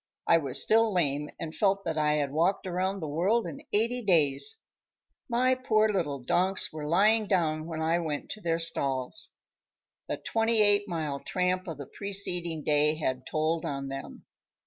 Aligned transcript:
I 0.25 0.39
was 0.39 0.59
still 0.59 0.91
lame 0.91 1.29
and 1.39 1.53
felt 1.55 1.85
that 1.85 1.95
I 1.95 2.13
had 2.13 2.31
walked 2.31 2.65
around 2.65 3.01
the 3.01 3.07
world 3.07 3.45
in 3.45 3.61
eighty 3.71 4.01
days. 4.01 4.57
My 5.29 5.53
poor 5.53 5.87
little 5.89 6.17
donks 6.23 6.73
were 6.73 6.87
lying 6.87 7.27
down 7.27 7.67
when 7.67 7.83
I 7.83 7.99
went 7.99 8.31
to 8.31 8.41
their 8.41 8.57
stalls. 8.57 9.35
The 10.07 10.17
twenty 10.17 10.63
eight 10.63 10.87
mile 10.87 11.19
tramp 11.19 11.67
of 11.67 11.77
the 11.77 11.85
preceding 11.85 12.63
day 12.63 12.95
had 12.95 13.27
told 13.27 13.63
on 13.63 13.89
them. 13.89 14.25